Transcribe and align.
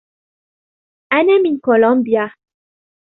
أنا 1.13 1.37
من 1.43 1.59
كولومبيا. 1.59 2.33